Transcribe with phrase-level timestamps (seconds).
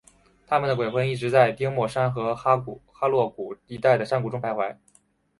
[0.47, 4.79] 他们的鬼魂一直在丁默山和哈洛谷一带的山谷中徘徊。